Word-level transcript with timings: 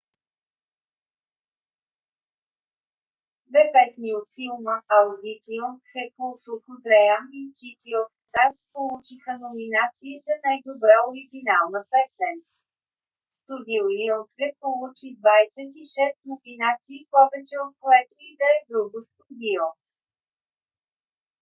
две 3.47 3.63
песни 3.75 4.09
от 4.19 4.27
филма 4.35 4.75
audition 4.99 5.69
the 5.93 6.03
fools 6.15 6.43
who 6.65 6.73
dream 6.85 7.23
и 7.39 7.41
city 7.59 7.91
of 8.01 8.05
stars 8.25 8.57
получиха 8.75 9.33
номинации 9.45 10.15
за 10.25 10.33
най-добра 10.47 10.97
оригинална 11.11 11.81
песен. 11.93 12.35
студио 13.43 13.83
lionsgate 13.97 14.57
получи 14.63 15.07
26 15.19 16.17
номинации– 16.31 17.01
повече 17.15 17.55
от 17.65 17.73
което 17.83 18.15
и 18.29 18.31
да 18.39 18.47
е 18.57 18.59
друго 18.69 18.97
студио 19.11 19.63